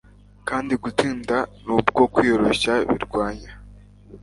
kandi 0.49 0.73
gutsinda 0.83 1.35
nubwo 1.65 2.01
kwiyoroshya 2.13 2.73
birwanya 2.89 3.51